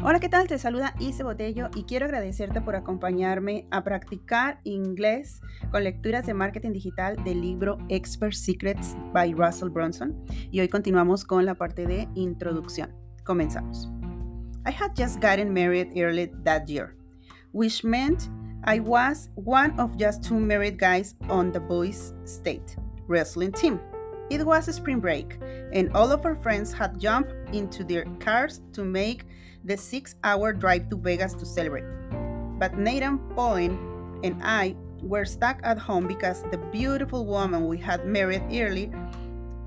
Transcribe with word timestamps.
Hola, 0.00 0.20
¿qué 0.20 0.28
tal? 0.28 0.46
Te 0.46 0.58
saluda 0.58 0.94
Ise 1.00 1.24
Botello 1.24 1.70
y 1.74 1.82
quiero 1.82 2.06
agradecerte 2.06 2.60
por 2.60 2.76
acompañarme 2.76 3.66
a 3.72 3.82
practicar 3.82 4.60
inglés 4.62 5.40
con 5.72 5.82
lecturas 5.82 6.24
de 6.24 6.34
marketing 6.34 6.70
digital 6.70 7.16
del 7.24 7.40
libro 7.40 7.78
Expert 7.88 8.34
Secrets 8.34 8.96
by 9.12 9.34
Russell 9.34 9.70
Brunson. 9.70 10.16
Y 10.52 10.60
hoy 10.60 10.68
continuamos 10.68 11.24
con 11.24 11.44
la 11.44 11.56
parte 11.56 11.84
de 11.84 12.08
introducción. 12.14 12.94
Comenzamos. 13.24 13.88
I 14.64 14.70
had 14.70 14.94
just 14.96 15.20
gotten 15.20 15.52
married 15.52 15.88
early 15.96 16.30
that 16.44 16.68
year, 16.68 16.94
which 17.52 17.82
meant 17.82 18.30
I 18.64 18.78
was 18.78 19.30
one 19.34 19.74
of 19.80 19.96
just 19.98 20.22
two 20.22 20.38
married 20.38 20.78
guys 20.78 21.16
on 21.28 21.50
the 21.50 21.60
boys' 21.60 22.14
state 22.24 22.76
wrestling 23.08 23.50
team. 23.50 23.80
It 24.30 24.44
was 24.44 24.66
spring 24.72 25.00
break, 25.00 25.38
and 25.72 25.90
all 25.92 26.12
of 26.12 26.24
our 26.24 26.36
friends 26.36 26.72
had 26.72 27.00
jumped 27.00 27.32
into 27.52 27.82
their 27.82 28.04
cars 28.20 28.60
to 28.74 28.84
make 28.84 29.24
the 29.64 29.76
six 29.76 30.14
hour 30.24 30.52
drive 30.52 30.88
to 30.88 30.96
Vegas 30.96 31.34
to 31.34 31.46
celebrate. 31.46 31.84
But 32.58 32.78
Nathan 32.78 33.18
Pauline 33.34 33.78
and 34.24 34.40
I 34.42 34.76
were 35.02 35.24
stuck 35.24 35.60
at 35.62 35.78
home 35.78 36.06
because 36.06 36.42
the 36.50 36.58
beautiful 36.72 37.24
woman 37.26 37.66
we 37.66 37.78
had 37.78 38.06
married 38.06 38.42
early 38.52 38.90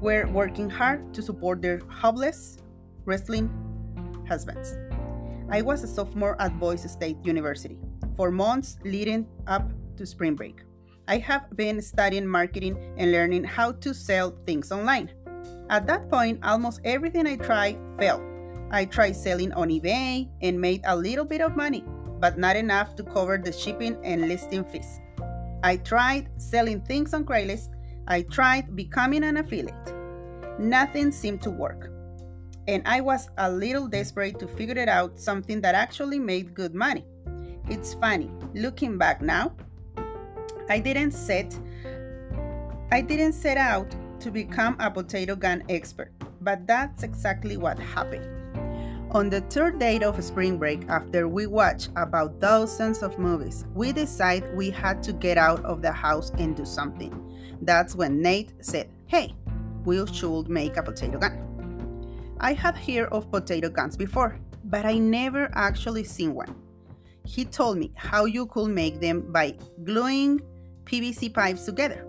were 0.02 0.28
working 0.28 0.70
hard 0.70 1.14
to 1.14 1.22
support 1.22 1.62
their 1.62 1.80
hopeless 1.90 2.58
wrestling 3.06 3.50
husbands. 4.28 4.76
I 5.50 5.62
was 5.62 5.84
a 5.84 5.88
sophomore 5.88 6.42
at 6.42 6.60
Boise 6.60 6.88
State 6.88 7.18
University 7.24 7.78
for 8.16 8.32
months 8.32 8.78
leading 8.84 9.28
up 9.48 9.72
to 9.98 10.06
spring 10.06 10.36
break. 10.36 10.64
I 11.08 11.18
have 11.18 11.56
been 11.56 11.82
studying 11.82 12.28
marketing 12.28 12.78
and 12.98 13.12
learning 13.12 13.44
how 13.44 13.74
to 13.74 13.94
sell 13.94 14.36
things 14.46 14.72
online. 14.72 15.12
At 15.70 15.88
that 15.88 16.10
point, 16.10 16.40
almost 16.44 16.82
everything 16.84 17.28
I 17.28 17.36
tried 17.36 17.78
failed 17.98 18.31
I 18.72 18.86
tried 18.86 19.18
selling 19.18 19.52
on 19.54 19.70
eBay 19.70 20.30
and 20.42 20.60
made 20.60 20.82
a 20.86 20.96
little 20.96 21.26
bit 21.26 21.42
of 21.42 21.58
money, 21.58 21.84
but 22.20 22.38
not 22.38 22.56
enough 22.56 22.96
to 22.96 23.04
cover 23.04 23.38
the 23.38 23.52
shipping 23.52 23.98
and 24.04 24.30
listing 24.30 24.64
fees. 24.64 25.00
I 25.62 25.78
tried 25.78 26.30
selling 26.38 26.82
things 26.82 27.14
on 27.14 27.26
Craigslist. 27.26 27.70
I 28.08 28.22
tried 28.24 28.76
becoming 28.76 29.26
an 29.26 29.38
affiliate. 29.38 29.94
Nothing 30.58 31.12
seemed 31.12 31.42
to 31.44 31.52
work. 31.52 31.92
And 32.68 32.82
I 32.88 33.02
was 33.02 33.30
a 33.38 33.52
little 33.52 33.88
desperate 33.88 34.40
to 34.40 34.48
figure 34.48 34.78
it 34.78 34.88
out 34.88 35.20
something 35.20 35.60
that 35.62 35.76
actually 35.76 36.20
made 36.20 36.56
good 36.56 36.74
money. 36.74 37.06
It's 37.70 37.94
funny, 37.94 38.32
looking 38.54 38.98
back 38.98 39.22
now, 39.22 39.54
I 40.70 40.80
didn't 40.80 41.12
set 41.12 41.60
I 42.94 43.02
didn't 43.02 43.34
set 43.34 43.58
out 43.58 43.94
to 44.20 44.32
become 44.32 44.76
a 44.80 44.92
potato 44.92 45.36
gun 45.36 45.64
expert, 45.70 46.12
but 46.42 46.68
that's 46.68 47.04
exactly 47.04 47.56
what 47.58 47.80
happened. 47.80 48.41
On 49.14 49.30
the 49.30 49.42
third 49.42 49.78
day 49.78 50.00
of 50.00 50.24
spring 50.24 50.58
break, 50.58 50.88
after 50.88 51.28
we 51.28 51.46
watched 51.46 51.90
about 51.98 52.40
dozens 52.40 53.04
of 53.04 53.20
movies, 53.20 53.66
we 53.74 53.92
decided 53.92 54.56
we 54.56 54.70
had 54.70 55.04
to 55.04 55.12
get 55.12 55.38
out 55.38 55.62
of 55.66 55.82
the 55.82 55.92
house 55.92 56.32
and 56.38 56.56
do 56.56 56.64
something. 56.64 57.12
That's 57.62 57.94
when 57.94 58.22
Nate 58.22 58.54
said, 58.62 58.90
Hey, 59.08 59.36
we 59.84 60.08
should 60.08 60.48
make 60.48 60.78
a 60.78 60.84
potato 60.84 61.20
gun. 61.20 62.38
I 62.40 62.54
had 62.54 62.78
heard 62.78 63.10
of 63.12 63.30
potato 63.30 63.68
guns 63.68 63.98
before, 63.98 64.40
but 64.64 64.86
I 64.86 64.98
never 64.98 65.50
actually 65.56 66.06
seen 66.06 66.34
one. 66.34 66.56
He 67.26 67.44
told 67.44 67.80
me 67.80 67.92
how 67.98 68.24
you 68.24 68.46
could 68.46 68.70
make 68.70 69.02
them 69.02 69.30
by 69.30 69.58
gluing 69.84 70.40
PVC 70.86 71.34
pipes 71.34 71.66
together. 71.66 72.08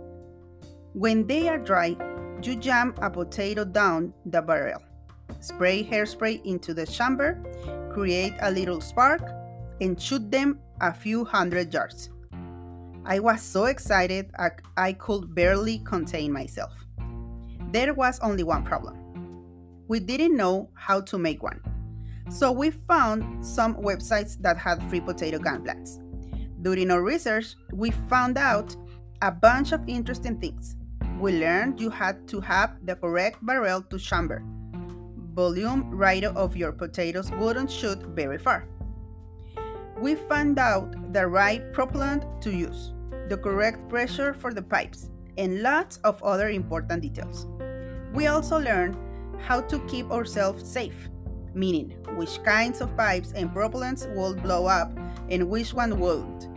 When 0.93 1.27
they 1.27 1.49
are 1.49 1.59
dry, 1.59 1.97
you 2.45 2.55
jam 2.55 2.95
a 2.99 3.11
potato 3.11 3.65
down 3.65 4.15
the 4.25 4.41
barrel 4.41 4.83
Spray 5.41 5.85
hairspray 5.85 6.45
into 6.45 6.75
the 6.75 6.87
chamber, 6.87 7.43
create 7.93 8.35
a 8.41 8.51
little 8.51 8.81
spark, 8.81 9.23
and 9.81 10.01
shoot 10.01 10.31
them 10.31 10.61
a 10.81 10.93
few 10.93 11.25
hundred 11.25 11.73
yards. 11.73 12.11
I 13.05 13.19
was 13.19 13.43
so 13.43 13.65
excited 13.65 14.31
I 14.77 14.93
could 14.93 15.35
barely 15.35 15.79
contain 15.81 16.33
myself. 16.33 16.73
There 17.73 17.93
was 17.95 18.21
only 18.21 18.45
one 18.45 18.65
problem. 18.65 18.97
We 19.89 19.99
didn't 19.99 20.37
know 20.37 20.71
how 20.75 21.01
to 21.03 21.19
make 21.19 21.43
one. 21.43 21.61
So 22.31 22.53
we 22.53 22.71
found 22.71 23.45
some 23.45 23.75
websites 23.77 24.41
that 24.43 24.57
had 24.57 24.83
free 24.89 25.01
potato 25.01 25.39
gun 25.39 25.65
plants. 25.65 25.99
During 26.63 26.91
our 26.91 27.03
research, 27.03 27.57
we 27.73 27.91
found 28.09 28.39
out 28.39 28.77
a 29.21 29.33
bunch 29.33 29.73
of 29.73 29.89
interesting 29.89 30.39
things. 30.39 30.77
We 31.19 31.41
learned 31.41 31.81
you 31.81 31.91
had 31.91 32.29
to 32.29 32.41
have 32.41 32.77
the 32.87 32.95
correct 32.95 33.45
barrel 33.45 33.83
to 33.83 33.99
chamber 33.99 34.45
volume 35.35 35.91
rate 35.91 36.25
of 36.25 36.57
your 36.57 36.73
potatoes 36.73 37.31
wouldn't 37.33 37.71
shoot 37.71 37.99
very 38.15 38.39
far. 38.39 38.69
We 40.01 40.15
found 40.15 40.59
out 40.59 41.13
the 41.13 41.27
right 41.27 41.73
propellant 41.73 42.43
to 42.43 42.51
use, 42.51 42.93
the 43.29 43.37
correct 43.37 43.89
pressure 43.89 44.35
for 44.35 44.53
the 44.53 44.63
pipes, 44.63 45.11
and 45.39 45.63
lots 45.63 45.99
of 45.99 46.23
other 46.23 46.51
important 46.51 47.03
details. 47.03 47.47
We 48.13 48.27
also 48.27 48.59
learned 48.59 48.97
how 49.41 49.63
to 49.63 49.79
keep 49.87 50.11
ourselves 50.11 50.71
safe, 50.71 51.09
meaning 51.55 51.97
which 52.17 52.43
kinds 52.43 52.81
of 52.81 52.97
pipes 52.97 53.33
and 53.33 53.51
propellants 53.51 54.13
will 54.15 54.35
blow 54.35 54.67
up 54.67 54.93
and 55.31 55.49
which 55.49 55.73
one 55.73 55.99
won't. 55.99 56.49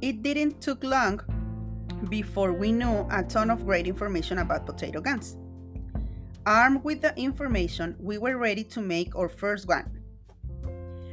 It 0.00 0.22
didn't 0.22 0.60
took 0.60 0.82
long 0.82 1.20
before 2.08 2.52
we 2.52 2.72
knew 2.72 3.06
a 3.10 3.22
ton 3.22 3.50
of 3.50 3.64
great 3.64 3.86
information 3.86 4.38
about 4.38 4.66
potato 4.66 5.00
guns. 5.00 5.36
Armed 6.46 6.84
with 6.84 7.00
the 7.00 7.16
information, 7.16 7.96
we 7.98 8.18
were 8.18 8.36
ready 8.36 8.64
to 8.64 8.80
make 8.82 9.16
our 9.16 9.30
first 9.30 9.66
one. 9.66 10.02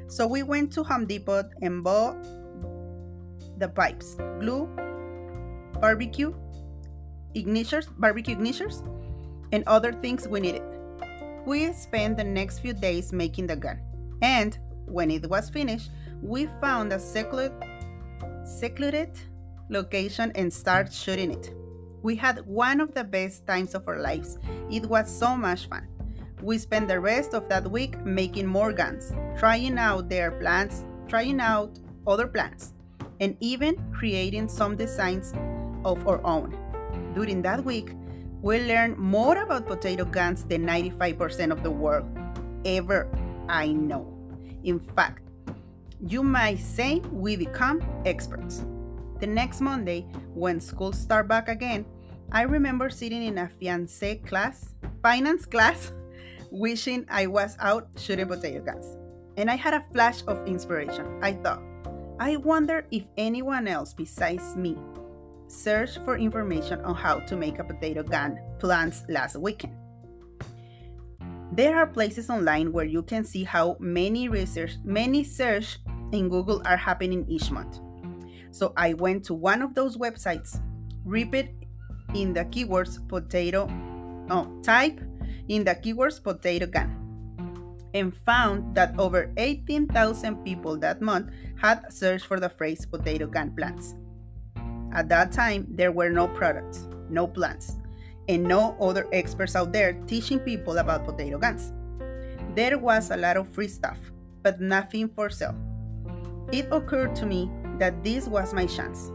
So 0.07 0.27
we 0.27 0.43
went 0.43 0.73
to 0.73 0.83
Home 0.83 1.05
Depot 1.05 1.49
and 1.61 1.81
bought 1.81 2.21
the 3.57 3.69
pipes, 3.69 4.17
glue, 4.39 4.67
barbecue, 5.79 6.33
igniters, 7.33 7.87
barbecue 7.97 8.35
igniters, 8.35 8.85
and 9.53 9.63
other 9.67 9.93
things 9.93 10.27
we 10.27 10.41
needed. 10.41 10.63
We 11.45 11.71
spent 11.71 12.17
the 12.17 12.25
next 12.25 12.59
few 12.59 12.73
days 12.73 13.13
making 13.13 13.47
the 13.47 13.55
gun, 13.55 13.79
and 14.21 14.57
when 14.85 15.09
it 15.09 15.29
was 15.29 15.49
finished, 15.49 15.91
we 16.21 16.47
found 16.59 16.91
a 16.91 16.99
secluded, 16.99 17.53
secluded 18.43 19.17
location 19.69 20.33
and 20.35 20.51
started 20.51 20.93
shooting 20.93 21.31
it. 21.31 21.53
We 22.01 22.16
had 22.16 22.45
one 22.45 22.81
of 22.81 22.94
the 22.94 23.03
best 23.03 23.45
times 23.45 23.75
of 23.75 23.88
our 23.88 24.00
lives. 24.00 24.38
It 24.69 24.85
was 24.85 25.09
so 25.09 25.35
much 25.35 25.67
fun. 25.67 25.88
We 26.41 26.57
spent 26.57 26.88
the 26.88 27.00
rest 27.00 27.34
of 27.34 27.47
that 27.50 27.69
week 27.69 28.00
making 28.03 28.47
more 28.47 28.73
guns, 28.73 29.13
trying 29.38 29.78
out 29.78 30.09
their 30.09 30.31
plants, 30.31 30.84
trying 31.07 31.40
out 31.40 31.79
other 32.07 32.28
plants, 32.28 32.73
and 33.19 33.38
even 33.40 33.75
creating 33.94 34.47
some 34.47 34.75
designs 34.75 35.34
of 35.85 36.07
our 36.07 36.25
own. 36.25 36.57
During 37.13 37.44
that 37.44 37.63
week, 37.63 37.94
we 38.41 38.59
learned 38.66 38.97
more 38.97 39.38
about 39.38 39.67
potato 39.67 40.03
guns 40.03 40.44
than 40.45 40.66
95% 40.66 41.51
of 41.51 41.61
the 41.61 41.69
world 41.69 42.09
ever 42.66 43.07
I 43.47 43.67
know. 43.67 44.07
In 44.63 44.79
fact, 44.79 45.22
you 46.07 46.23
might 46.23 46.59
say 46.59 47.01
we 47.11 47.35
become 47.35 47.81
experts. 48.06 48.66
The 49.21 49.27
next 49.27 49.61
Monday, 49.61 50.07
when 50.33 50.59
school 50.59 50.91
started 50.91 51.29
back 51.29 51.47
again, 51.47 51.85
I 52.31 52.41
remember 52.41 52.89
sitting 52.89 53.21
in 53.21 53.37
a 53.37 53.47
fiance 53.47 54.15
class, 54.15 54.73
finance 55.03 55.45
class, 55.45 55.91
wishing 56.51 57.05
I 57.07 57.27
was 57.27 57.55
out 57.59 57.87
shooting 57.97 58.25
potato 58.25 58.65
guns. 58.65 58.97
And 59.37 59.49
I 59.49 59.55
had 59.55 59.75
a 59.75 59.85
flash 59.93 60.23
of 60.25 60.47
inspiration. 60.47 61.05
I 61.21 61.33
thought, 61.33 61.61
I 62.19 62.37
wonder 62.37 62.87
if 62.89 63.03
anyone 63.15 63.67
else 63.67 63.93
besides 63.93 64.55
me 64.55 64.75
searched 65.47 65.99
for 66.03 66.17
information 66.17 66.81
on 66.81 66.95
how 66.95 67.19
to 67.19 67.35
make 67.35 67.59
a 67.59 67.63
potato 67.63 68.01
gun 68.01 68.39
plans 68.57 69.03
last 69.07 69.35
weekend. 69.35 69.75
There 71.51 71.78
are 71.78 71.85
places 71.85 72.31
online 72.31 72.72
where 72.72 72.85
you 72.85 73.03
can 73.03 73.23
see 73.23 73.43
how 73.43 73.78
many 73.79 74.29
research, 74.29 74.78
many 74.84 75.23
search 75.23 75.78
in 76.11 76.28
Google 76.28 76.63
are 76.66 76.78
happening 76.78 77.25
each 77.28 77.51
month. 77.51 77.79
So 78.51 78.73
I 78.75 78.93
went 78.93 79.23
to 79.25 79.33
one 79.33 79.61
of 79.61 79.73
those 79.75 79.97
websites, 79.97 80.61
repeat 81.05 81.49
in 82.13 82.33
the 82.33 82.45
keywords 82.45 82.99
potato, 83.07 83.69
oh, 84.29 84.59
type 84.61 84.99
in 85.47 85.63
the 85.63 85.75
keywords 85.75 86.21
potato 86.21 86.65
gun, 86.65 87.77
and 87.93 88.15
found 88.25 88.75
that 88.75 88.97
over 88.99 89.31
18,000 89.37 90.43
people 90.43 90.77
that 90.77 91.01
month 91.01 91.31
had 91.59 91.91
searched 91.91 92.25
for 92.25 92.39
the 92.39 92.49
phrase 92.49 92.85
potato 92.85 93.27
gun 93.27 93.55
plants. 93.55 93.95
At 94.93 95.07
that 95.09 95.31
time, 95.31 95.67
there 95.69 95.91
were 95.91 96.09
no 96.09 96.27
products, 96.27 96.87
no 97.09 97.25
plants, 97.25 97.77
and 98.27 98.43
no 98.43 98.75
other 98.79 99.07
experts 99.13 99.55
out 99.55 99.71
there 99.71 99.93
teaching 100.05 100.39
people 100.39 100.77
about 100.77 101.05
potato 101.05 101.37
guns. 101.37 101.71
There 102.55 102.77
was 102.77 103.11
a 103.11 103.17
lot 103.17 103.37
of 103.37 103.47
free 103.47 103.69
stuff, 103.69 103.97
but 104.43 104.59
nothing 104.59 105.07
for 105.07 105.29
sale. 105.29 105.55
It 106.51 106.67
occurred 106.71 107.15
to 107.15 107.25
me 107.25 107.49
that 107.81 108.03
this 108.03 108.28
was 108.28 108.53
my 108.53 108.67
chance. 108.67 109.09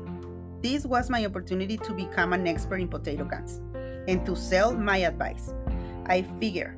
This 0.60 0.84
was 0.84 1.08
my 1.08 1.24
opportunity 1.24 1.76
to 1.78 1.94
become 1.94 2.32
an 2.32 2.48
expert 2.48 2.82
in 2.82 2.88
potato 2.88 3.22
guns 3.22 3.62
and 4.08 4.26
to 4.26 4.34
sell 4.34 4.74
my 4.74 5.06
advice. 5.06 5.54
I 6.06 6.22
figure 6.42 6.76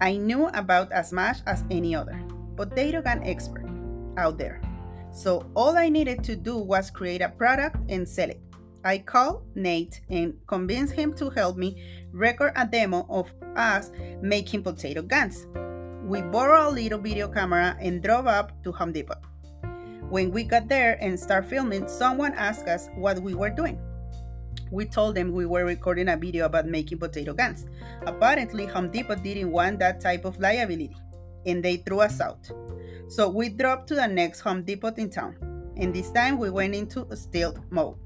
I 0.00 0.16
knew 0.16 0.48
about 0.48 0.90
as 0.90 1.12
much 1.12 1.38
as 1.46 1.62
any 1.70 1.94
other. 1.94 2.18
potato 2.58 3.00
gun 3.00 3.22
expert 3.22 3.70
out 4.18 4.36
there. 4.36 4.60
So 5.12 5.46
all 5.54 5.78
I 5.78 5.88
needed 5.88 6.24
to 6.24 6.34
do 6.34 6.58
was 6.58 6.90
create 6.90 7.22
a 7.22 7.28
product 7.28 7.76
and 7.88 8.02
sell 8.02 8.30
it. 8.30 8.42
I 8.84 8.98
called 8.98 9.46
Nate 9.54 10.00
and 10.10 10.34
convinced 10.48 10.92
him 10.92 11.14
to 11.14 11.30
help 11.30 11.56
me 11.56 11.78
record 12.10 12.52
a 12.56 12.66
demo 12.66 13.06
of 13.08 13.30
us 13.54 13.92
making 14.20 14.64
potato 14.64 15.02
guns. 15.02 15.46
We 16.02 16.20
borrowed 16.22 16.72
a 16.72 16.74
little 16.74 16.98
video 16.98 17.28
camera 17.28 17.76
and 17.78 18.02
drove 18.02 18.26
up 18.26 18.60
to 18.64 18.72
Home 18.72 18.92
Depot. 18.92 19.22
When 20.10 20.30
we 20.30 20.44
got 20.44 20.68
there 20.68 20.96
and 21.02 21.20
started 21.20 21.50
filming, 21.50 21.86
someone 21.86 22.32
asked 22.32 22.66
us 22.66 22.88
what 22.94 23.18
we 23.18 23.34
were 23.34 23.50
doing. 23.50 23.78
We 24.70 24.86
told 24.86 25.14
them 25.14 25.32
we 25.32 25.44
were 25.44 25.66
recording 25.66 26.08
a 26.08 26.16
video 26.16 26.46
about 26.46 26.66
making 26.66 26.98
potato 26.98 27.34
guns. 27.34 27.66
Apparently, 28.06 28.64
Home 28.66 28.90
Depot 28.90 29.16
didn't 29.16 29.52
want 29.52 29.78
that 29.80 30.00
type 30.00 30.24
of 30.24 30.40
liability, 30.40 30.96
and 31.44 31.62
they 31.62 31.76
threw 31.76 32.00
us 32.00 32.22
out. 32.22 32.50
So 33.08 33.28
we 33.28 33.50
dropped 33.50 33.86
to 33.88 33.96
the 33.96 34.08
next 34.08 34.40
Home 34.40 34.62
Depot 34.62 34.94
in 34.96 35.10
town, 35.10 35.36
and 35.76 35.94
this 35.94 36.10
time 36.10 36.38
we 36.38 36.48
went 36.48 36.74
into 36.74 37.06
stealth 37.14 37.60
mode. 37.68 37.96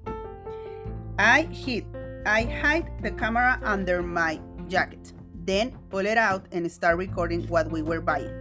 I 1.20 1.42
hid, 1.52 1.86
I 2.26 2.44
hide 2.44 2.90
the 3.00 3.12
camera 3.12 3.60
under 3.62 4.02
my 4.02 4.40
jacket, 4.66 5.12
then 5.44 5.78
pull 5.88 6.06
it 6.06 6.18
out 6.18 6.46
and 6.50 6.70
start 6.70 6.96
recording 6.96 7.46
what 7.46 7.70
we 7.70 7.82
were 7.82 8.00
buying. 8.00 8.32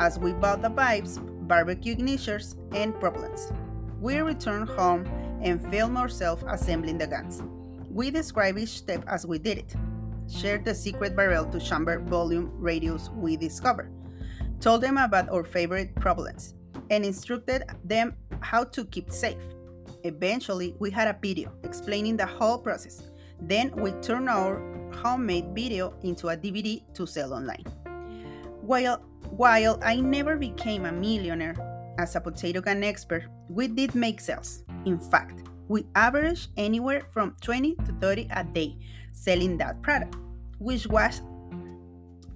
As 0.00 0.18
we 0.18 0.32
bought 0.32 0.62
the 0.62 0.70
pipes, 0.70 1.18
barbecue 1.50 1.96
ignitions, 1.96 2.54
and 2.72 2.94
propellants, 2.94 3.52
we 4.00 4.18
returned 4.18 4.68
home 4.68 5.04
and 5.42 5.60
filmed 5.68 5.96
ourselves 5.96 6.44
assembling 6.46 6.96
the 6.96 7.08
guns. 7.08 7.42
We 7.90 8.12
describe 8.12 8.56
each 8.56 8.78
step 8.78 9.04
as 9.08 9.26
we 9.26 9.40
did 9.40 9.58
it, 9.58 9.74
shared 10.30 10.64
the 10.64 10.74
secret 10.74 11.16
barrel 11.16 11.44
to 11.46 11.58
chamber 11.58 11.98
volume 11.98 12.52
radius 12.56 13.10
we 13.10 13.36
discovered, 13.36 13.90
told 14.60 14.80
them 14.80 14.96
about 14.96 15.28
our 15.28 15.42
favorite 15.42 15.92
problems, 15.96 16.54
and 16.88 17.04
instructed 17.04 17.64
them 17.82 18.14
how 18.38 18.62
to 18.62 18.84
keep 18.84 19.10
safe. 19.10 19.42
Eventually, 20.04 20.76
we 20.78 20.88
had 20.88 21.08
a 21.08 21.18
video 21.20 21.52
explaining 21.64 22.16
the 22.16 22.26
whole 22.26 22.58
process. 22.58 23.02
Then 23.40 23.72
we 23.72 23.90
turned 24.02 24.28
our 24.28 24.62
homemade 25.02 25.52
video 25.52 25.94
into 26.04 26.28
a 26.28 26.36
DVD 26.36 26.80
to 26.94 27.06
sell 27.06 27.34
online. 27.34 27.64
While, 28.60 29.02
while 29.30 29.78
I 29.82 29.96
never 29.96 30.36
became 30.36 30.84
a 30.84 30.92
millionaire 30.92 31.56
as 31.98 32.16
a 32.16 32.20
potato 32.20 32.60
gun 32.60 32.82
expert, 32.82 33.24
we 33.48 33.68
did 33.68 33.94
make 33.94 34.20
sales. 34.20 34.64
In 34.86 34.98
fact, 34.98 35.42
we 35.68 35.86
averaged 35.94 36.48
anywhere 36.56 37.02
from 37.10 37.36
20 37.40 37.74
to 37.74 37.92
30 38.00 38.28
a 38.30 38.44
day 38.44 38.76
selling 39.12 39.58
that 39.58 39.80
product, 39.82 40.16
which 40.58 40.86
was 40.86 41.22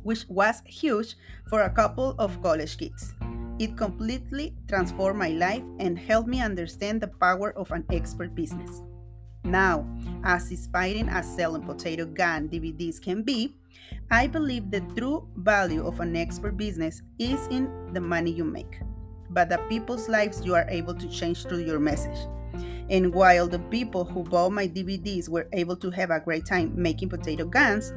which 0.03 0.29
was 0.29 0.63
huge 0.67 1.17
for 1.49 1.63
a 1.63 1.71
couple 1.71 2.15
of 2.19 2.43
college 2.43 2.77
kids. 2.77 3.15
It 3.59 3.77
completely 3.77 4.55
transformed 4.69 5.19
my 5.19 5.31
life 5.31 5.65
and 5.79 5.99
helped 5.99 6.29
me 6.29 6.43
understand 6.43 7.01
the 7.01 7.09
power 7.09 7.57
of 7.57 7.73
an 7.73 7.85
expert 7.91 8.35
business. 8.35 8.83
Now, 9.45 9.87
as 10.25 10.51
inspiring 10.51 11.09
as 11.09 11.37
selling 11.37 11.63
potato 11.63 12.07
gun 12.07 12.49
DVDs 12.49 13.01
can 13.01 13.23
be, 13.23 13.55
I 14.11 14.27
believe 14.27 14.71
the 14.71 14.81
true 14.97 15.29
value 15.37 15.87
of 15.87 16.01
an 16.01 16.17
expert 16.17 16.57
business 16.57 17.03
is 17.19 17.47
in 17.49 17.93
the 17.93 18.01
money 18.01 18.31
you 18.31 18.45
make, 18.45 18.81
but 19.31 19.51
the 19.51 19.59
people's 19.69 20.09
lives 20.09 20.45
you 20.45 20.55
are 20.55 20.67
able 20.71 20.95
to 20.95 21.09
change 21.09 21.43
through 21.43 21.65
your 21.65 21.79
message. 21.79 22.17
And 22.89 23.15
while 23.15 23.47
the 23.49 23.59
people 23.59 24.05
who 24.05 24.23
bought 24.23 24.53
my 24.53 24.69
DVDs 24.69 25.29
were 25.29 25.49
able 25.53 25.77
to 25.77 25.91
have 25.91 26.11
a 26.11 26.21
great 26.21 26.47
time 26.47 26.73
making 26.75 27.09
potato 27.09 27.45
guns, 27.45 27.93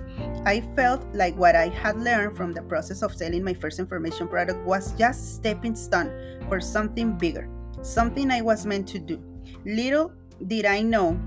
I 0.46 0.62
felt 0.76 1.06
like 1.14 1.36
what 1.38 1.56
I 1.56 1.68
had 1.68 2.00
learned 2.00 2.36
from 2.36 2.54
the 2.54 2.62
process 2.62 3.02
of 3.02 3.16
selling 3.16 3.44
my 3.44 3.54
first 3.54 3.80
information 3.80 4.28
product 4.28 4.66
was 4.66 4.94
just 4.94 5.36
stepping 5.36 5.76
stone 5.76 6.12
for 6.50 6.60
something 6.60 7.18
bigger, 7.18 7.50
something 7.82 8.32
I 8.32 8.42
was 8.42 8.66
meant 8.66 8.88
to 8.90 9.00
do. 9.00 9.22
Little 9.66 10.12
did 10.48 10.66
I 10.66 10.82
know 10.82 11.20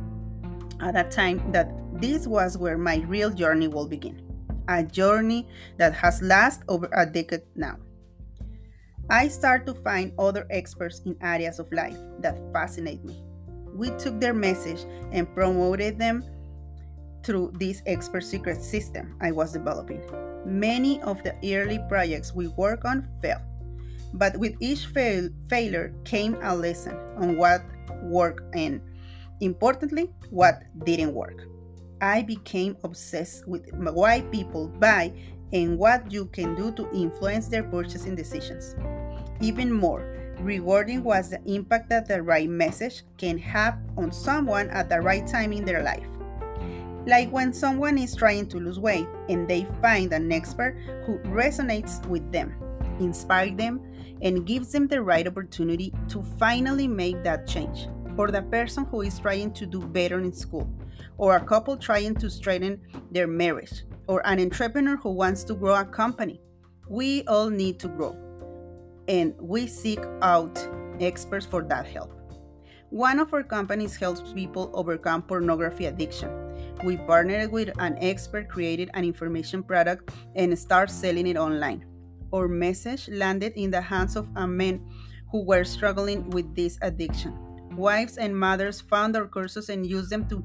at 0.81 0.95
that 0.95 1.11
time 1.11 1.53
that 1.53 1.71
this 2.01 2.27
was 2.27 2.57
where 2.57 2.79
my 2.79 2.99
real 3.07 3.31
journey 3.31 3.69
will 3.69 3.87
begin. 3.87 4.23
A 4.69 4.83
journey 4.85 5.49
that 5.79 5.95
has 5.95 6.23
lasted 6.23 6.65
over 6.69 6.89
a 6.93 7.05
decade 7.05 7.43
now. 7.55 7.77
I 9.09 9.29
start 9.29 9.67
to 9.67 9.75
find 9.75 10.13
other 10.19 10.47
experts 10.51 11.03
in 11.05 11.17
areas 11.21 11.59
of 11.59 11.71
life 11.73 11.97
that 12.21 12.39
fascinate 12.53 13.05
me 13.05 13.25
we 13.75 13.91
took 13.91 14.21
their 14.21 14.35
message 14.35 14.85
and 15.13 15.33
promoted 15.35 15.99
them 15.99 16.25
through 17.25 17.53
this 17.59 17.83
expert 17.87 18.23
secret 18.23 18.63
system 18.63 19.17
I 19.21 19.31
was 19.31 19.53
developing. 19.53 20.03
Many 20.45 21.01
of 21.03 21.23
the 21.23 21.35
early 21.55 21.79
projects 21.89 22.35
we 22.35 22.49
worked 22.49 22.85
on 22.85 23.07
failed, 23.21 23.43
but 24.15 24.37
with 24.37 24.55
each 24.61 24.87
fail- 24.87 25.29
failure 25.49 25.95
came 26.05 26.37
a 26.43 26.55
lesson 26.55 26.97
on 27.17 27.37
what 27.37 27.63
worked 28.03 28.43
and, 28.55 28.81
importantly, 29.41 30.11
what 30.31 30.63
didn't 30.85 31.15
work. 31.15 31.47
I 32.01 32.23
became 32.23 32.77
obsessed 32.85 33.47
with 33.47 33.69
why 33.73 34.23
people 34.23 34.69
buy 34.69 35.13
and 35.53 35.79
what 35.79 36.11
you 36.11 36.27
can 36.27 36.55
do 36.55 36.73
to 36.73 36.91
influence 36.93 37.49
their 37.49 37.65
purchasing 37.65 38.15
decisions. 38.15 38.77
Even 39.41 39.73
more, 39.73 40.21
Rewarding 40.41 41.05
was 41.05 41.29
the 41.29 41.41
impact 41.45 41.91
that 41.91 42.09
the 42.09 42.23
right 42.23 42.49
message 42.49 43.03
can 43.19 43.37
have 43.37 43.79
on 43.99 44.11
someone 44.11 44.71
at 44.71 44.89
the 44.89 44.99
right 44.99 45.27
time 45.27 45.53
in 45.53 45.67
their 45.67 45.83
life. 45.83 46.07
Like 47.07 47.31
when 47.31 47.53
someone 47.53 47.99
is 47.99 48.17
trying 48.17 48.49
to 48.49 48.59
lose 48.59 48.79
weight 48.79 49.07
and 49.29 49.47
they 49.47 49.67
find 49.83 50.13
an 50.13 50.33
expert 50.33 50.79
who 51.05 51.19
resonates 51.31 52.05
with 52.07 52.33
them, 52.33 52.55
inspires 53.01 53.57
them, 53.57 53.83
and 54.23 54.47
gives 54.47 54.73
them 54.73 54.87
the 54.87 55.03
right 55.03 55.27
opportunity 55.27 55.93
to 56.09 56.23
finally 56.39 56.89
make 56.89 57.23
that 57.23 57.47
change. 57.47 57.89
Or 58.17 58.31
the 58.31 58.43
person 58.43 58.85
who 58.85 59.03
is 59.03 59.19
trying 59.19 59.53
to 59.55 59.67
do 59.67 59.81
better 59.81 60.21
in 60.21 60.33
school, 60.33 60.71
or 61.17 61.37
a 61.37 61.45
couple 61.45 61.77
trying 61.77 62.15
to 62.17 62.29
strengthen 62.29 62.81
their 63.11 63.27
marriage, 63.27 63.85
or 64.07 64.27
an 64.27 64.41
entrepreneur 64.41 64.97
who 64.97 65.13
wants 65.13 65.45
to 65.45 65.55
grow 65.55 65.75
a 65.75 65.85
company. 65.85 66.41
We 66.89 67.23
all 67.25 67.49
need 67.49 67.79
to 67.81 67.89
grow 67.89 68.17
and 69.11 69.35
we 69.41 69.67
seek 69.67 69.99
out 70.23 70.57
experts 71.01 71.45
for 71.45 71.63
that 71.65 71.85
help. 71.85 72.13
One 72.91 73.19
of 73.19 73.35
our 73.35 73.43
companies 73.43 73.97
helps 73.97 74.33
people 74.33 74.71
overcome 74.73 75.23
pornography 75.23 75.87
addiction. 75.87 76.31
We 76.85 76.97
partnered 76.97 77.51
with 77.51 77.71
an 77.79 77.99
expert, 78.01 78.49
created 78.49 78.91
an 78.95 79.05
information 79.05 79.63
product, 79.63 80.11
and 80.37 80.57
started 80.59 80.93
selling 80.93 81.27
it 81.27 81.37
online. 81.37 81.85
Our 82.33 82.47
message 82.47 83.09
landed 83.09 83.53
in 83.57 83.71
the 83.71 83.81
hands 83.81 84.17
of 84.17 84.29
a 84.37 84.47
man 84.47 84.85
who 85.31 85.45
were 85.45 85.65
struggling 85.65 86.31
with 86.31 86.55
this 86.55 86.79
addiction. 86.83 87.50
Wives 87.77 88.17
and 88.17 88.37
mothers 88.37 88.81
found 88.81 89.17
our 89.17 89.27
courses 89.27 89.69
and 89.69 89.87
used 89.87 90.11
them 90.11 90.29
to 90.29 90.45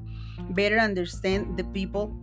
better 0.50 0.78
understand 0.78 1.56
the 1.56 1.64
people 1.64 2.16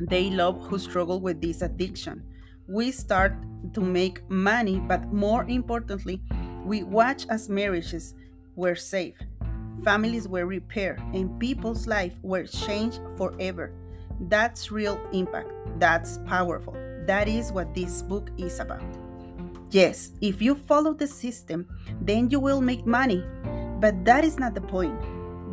they 0.00 0.30
love 0.30 0.60
who 0.66 0.78
struggle 0.78 1.20
with 1.20 1.40
this 1.40 1.62
addiction 1.62 2.22
we 2.66 2.90
start 2.90 3.34
to 3.74 3.80
make 3.80 4.28
money, 4.30 4.78
but 4.78 5.12
more 5.12 5.44
importantly, 5.44 6.22
we 6.64 6.82
watch 6.82 7.26
as 7.28 7.48
marriages 7.48 8.14
were 8.56 8.74
saved, 8.74 9.26
families 9.84 10.26
were 10.26 10.46
repaired, 10.46 11.00
and 11.12 11.38
people's 11.38 11.86
lives 11.86 12.16
were 12.22 12.44
changed 12.44 13.00
forever. 13.18 13.72
That's 14.28 14.70
real 14.70 15.00
impact. 15.12 15.50
That's 15.78 16.18
powerful. 16.26 16.74
That 17.06 17.28
is 17.28 17.52
what 17.52 17.74
this 17.74 18.00
book 18.00 18.30
is 18.38 18.60
about. 18.60 18.82
Yes, 19.70 20.12
if 20.20 20.40
you 20.40 20.54
follow 20.54 20.94
the 20.94 21.06
system, 21.06 21.66
then 22.00 22.30
you 22.30 22.38
will 22.38 22.60
make 22.60 22.86
money. 22.86 23.24
But 23.84 24.02
that 24.06 24.24
is 24.24 24.38
not 24.38 24.54
the 24.54 24.62
point. 24.62 24.98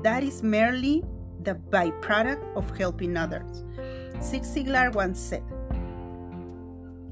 That 0.04 0.24
is 0.24 0.42
merely 0.42 1.04
the 1.44 1.56
byproduct 1.56 2.56
of 2.56 2.64
helping 2.78 3.18
others. 3.18 3.66
Zig 4.22 4.44
Ziglar 4.44 4.94
once 4.94 5.20
said, 5.20 5.44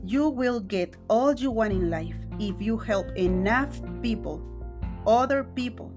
you 0.06 0.30
will 0.30 0.62
get 0.62 0.96
all 1.10 1.34
you 1.34 1.52
want 1.52 1.74
in 1.74 1.90
life 1.90 2.16
if 2.40 2.62
you 2.62 2.78
help 2.78 3.12
enough 3.18 3.82
people, 4.02 4.42
other 5.06 5.44
people, 5.44 5.92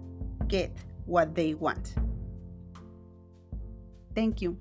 get 0.49 0.76
what 1.07 1.37
they 1.37 1.55
want. 1.55 1.95
Thank 4.17 4.43
you. 4.43 4.59